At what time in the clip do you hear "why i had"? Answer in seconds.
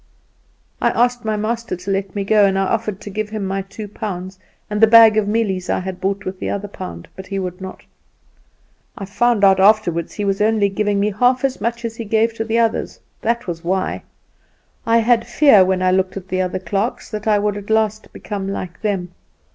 13.63-15.27